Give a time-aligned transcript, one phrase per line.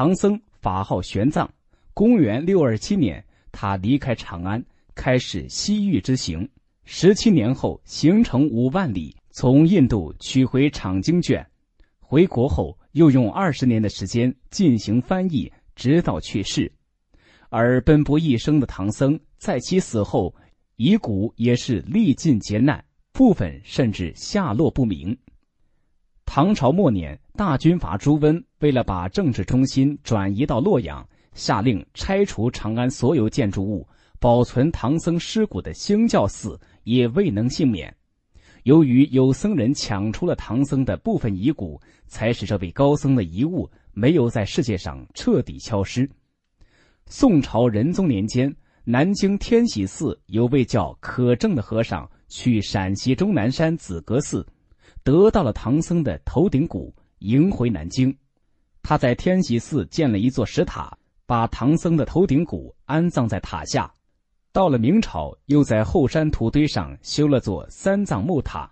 [0.00, 1.46] 唐僧法号玄奘，
[1.92, 6.48] 公元六二七年，他离开长安，开始西域之行。
[6.86, 11.46] 十七年后，行程五万里，从印度取回《场经卷》，
[12.00, 16.72] 回国后又用二十年的时间进行翻译，直到去世。
[17.50, 20.34] 而奔波一生的唐僧，在其死后，
[20.76, 22.82] 遗骨也是历尽劫难，
[23.12, 25.14] 部分甚至下落不明。
[26.32, 33.84] 唐朝末年，大军阀朱温为了把政治中心转移到洛阳，下令拆除长安所有建筑物，
[34.20, 36.56] 保存唐僧尸骨的兴教寺。
[36.84, 37.92] 也未能幸免。
[38.62, 46.08] 由于有僧人抢出了唐僧的部分遗骨，才使这位高僧的遗物没有在世界上彻底消失。
[47.06, 54.46] 宋朝仁宗年间，南京天喜寺有位叫可正的和尚去陕西终南山紫阁寺，
[55.02, 58.16] 得到了唐僧的头顶骨，迎回南京。
[58.82, 60.96] 他在天喜寺建了一座石塔，
[61.26, 63.92] 把唐僧的头顶骨安葬在塔下。
[64.52, 68.70] 到了明朝，又在后山土堆上修了座三藏木塔。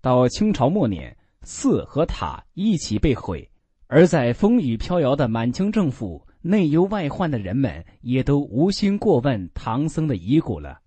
[0.00, 3.48] 到清朝末年，寺和塔一起被毁，
[3.86, 10.80] 而在风雨飘摇的满清政府，内忧外患的人们也都无心过问唐僧的遗骨了。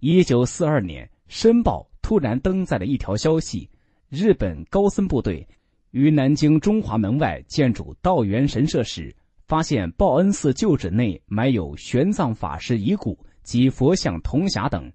[0.00, 3.68] 一九四二年，《申报》突然登载了一条消息：
[4.08, 5.46] 日本高僧部队
[5.90, 9.14] 于南京中华门外建筑道元神社时。
[9.44, 14.90] 发现报恩寺旧址内埋有玄奘法师遗骨及佛像、铜匣等，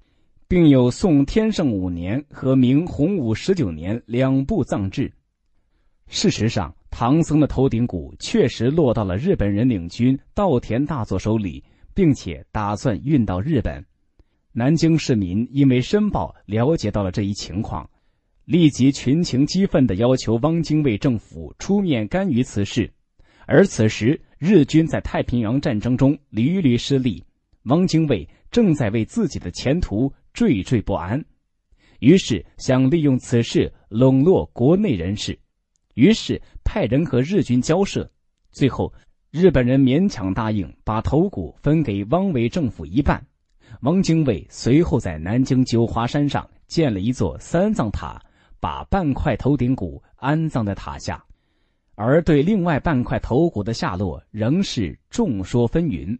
[0.47, 5.13] 并有宋天圣五年和明洪武十九年两部葬制。
[6.07, 13.85] 事实上，唐僧的头顶骨确实落到了日本人领军稻田大佐手里，并且打算运到日本。
[14.53, 17.89] 南京市民因为申报了解到了这一情况，
[18.45, 22.89] 立即群情激愤地要求汪精卫政府出面干预此事，
[23.45, 24.21] 而此时。
[24.45, 27.23] 日军在太平洋战争中屡屡失利，
[27.63, 31.23] 汪精卫正在为自己的前途惴惴不安，
[31.99, 35.39] 于是想利用此事笼络国内人士，
[35.93, 38.11] 于是派人和日军交涉，
[38.51, 38.93] 最后
[39.31, 43.25] 日本人勉强答应把头骨分给汪伪政府一半，
[43.81, 48.21] 汪精卫随后在南京九华山上建了一座三藏塔，
[48.59, 51.23] 把半块头顶骨安葬在塔下。
[51.95, 56.17] 而对另外半块头骨的下落仍是众说纷纭。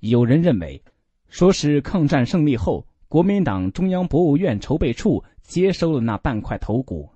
[0.00, 0.82] 有人认为，
[1.28, 7.08] 说是抗战胜利后，国民党中央博物院筹备处接收了那半块头骨，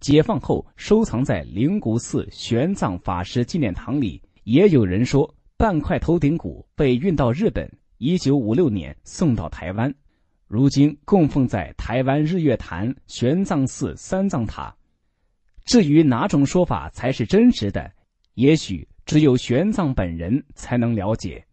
[0.00, 4.20] 解放后收藏在灵谷寺玄奘法师纪念堂里。
[4.42, 9.94] 也有人说，半块头顶骨被运到日本，一九五六年送到台湾，
[10.48, 14.74] 如今供奉在台湾日月潭玄奘寺三藏塔。
[15.64, 17.90] 至于哪种说法才是真实的，
[18.34, 21.44] 也许只有玄奘本人才能了解。